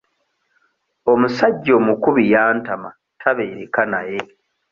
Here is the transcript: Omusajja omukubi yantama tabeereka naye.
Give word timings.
Omusajja 1.11 1.71
omukubi 1.79 2.23
yantama 2.33 2.89
tabeereka 3.21 3.81
naye. 3.91 4.19